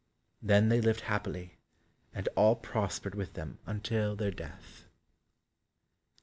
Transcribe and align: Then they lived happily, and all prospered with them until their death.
Then 0.41 0.69
they 0.69 0.81
lived 0.81 1.01
happily, 1.01 1.59
and 2.11 2.27
all 2.35 2.55
prospered 2.55 3.13
with 3.13 3.33
them 3.35 3.59
until 3.67 4.15
their 4.15 4.31
death. 4.31 4.87